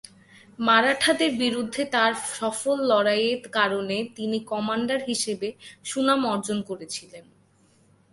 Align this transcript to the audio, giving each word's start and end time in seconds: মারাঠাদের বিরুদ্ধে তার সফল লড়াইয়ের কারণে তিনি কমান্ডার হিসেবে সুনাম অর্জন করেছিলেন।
মারাঠাদের 0.59 1.31
বিরুদ্ধে 1.37 1.83
তার 1.85 2.11
সফল 2.33 2.77
লড়াইয়ের 2.91 3.41
কারণে 3.51 3.97
তিনি 4.15 4.37
কমান্ডার 4.51 4.99
হিসেবে 5.07 5.47
সুনাম 5.85 6.21
অর্জন 6.25 6.57
করেছিলেন। 6.69 7.25